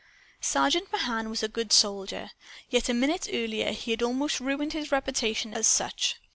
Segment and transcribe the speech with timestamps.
[0.41, 2.31] Sergeant Mahan was a good soldier.
[2.71, 6.17] Yet a minute earlier he had almost ruined his reputation as such.